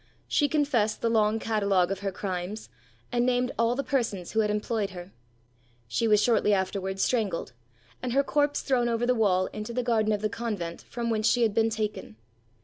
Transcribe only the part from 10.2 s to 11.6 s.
the convent from whence she had